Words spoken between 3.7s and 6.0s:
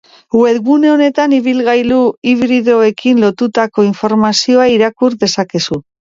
informazioa irakur dezakezu.